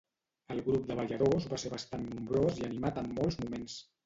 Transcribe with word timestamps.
El 0.53 0.61
grup 0.67 0.87
de 0.87 0.95
balladors 0.99 1.45
va 1.51 1.59
ser 1.65 1.71
bastant 1.75 2.09
nombrós 2.15 2.59
i 2.63 2.67
animat 2.71 2.99
en 3.05 3.13
molts 3.21 3.41
moments. 3.45 3.79